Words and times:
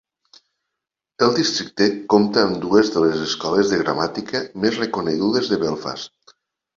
El 1.25 1.33
districte 1.39 1.89
compta 2.13 2.45
amb 2.45 2.57
dues 2.63 2.89
de 2.95 3.03
les 3.03 3.21
escoles 3.27 3.69
de 3.73 3.79
gramàtica 3.83 4.41
més 4.65 4.81
reconegudes 4.85 5.51
de 5.53 5.61
Belfast. 5.65 6.35